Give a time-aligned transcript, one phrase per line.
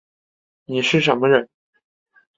[0.65, 1.47] 你是什么人